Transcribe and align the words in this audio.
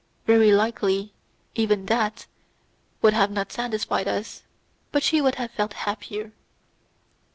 Very 0.25 0.51
likely 0.51 1.13
even 1.53 1.85
that 1.85 2.25
would 3.03 3.13
not 3.13 3.31
have 3.35 3.51
satisfied 3.51 4.07
us, 4.07 4.41
but 4.91 5.03
she 5.03 5.21
would 5.21 5.35
have 5.35 5.51
felt 5.51 5.73
happier. 5.73 6.31